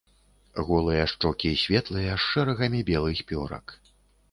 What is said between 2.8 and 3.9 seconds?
белых пёрак.